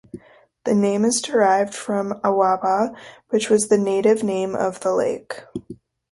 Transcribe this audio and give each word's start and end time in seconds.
The 0.65 0.73
name 0.73 1.05
is 1.05 1.21
derived 1.21 1.75
from 1.75 2.13
"Awaba", 2.23 2.95
which 3.29 3.51
was 3.51 3.67
the 3.67 3.77
native 3.77 4.23
name 4.23 4.55
of 4.55 4.79
the 4.79 4.91
lake. 4.95 5.43